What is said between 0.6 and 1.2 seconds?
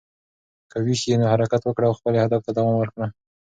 که ویښ یې،